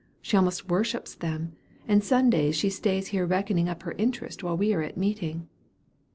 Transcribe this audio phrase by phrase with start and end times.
[0.19, 1.55] She almost worships them,
[1.87, 5.47] and Sundays she stays here reckoning up her interest while we are at meeting."